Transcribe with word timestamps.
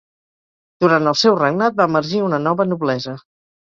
Durant 0.85 1.11
el 1.13 1.19
seu 1.25 1.39
regnat 1.43 1.79
va 1.83 1.89
emergir 1.93 2.27
una 2.33 2.45
nova 2.51 2.71
noblesa. 2.75 3.21